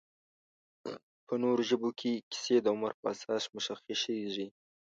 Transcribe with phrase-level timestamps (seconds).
[1.27, 4.47] په نورو ژبو کې کیسې د عمر په اساس مشخصېږي